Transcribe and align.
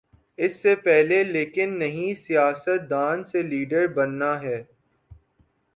اس 0.39 0.55
سے 0.55 0.75
پہلے 0.75 1.23
لیکن 1.23 1.73
انہیں 1.73 2.13
سیاست 2.15 2.89
دان 2.89 3.23
سے 3.23 3.43
لیڈر 3.43 3.87
بننا 3.87 4.33
ہے۔ 4.41 4.63